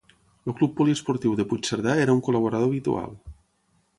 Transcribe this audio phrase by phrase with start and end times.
[0.45, 3.17] El Club Poliesportiu de Puigcerdà era un col·laborador habitual.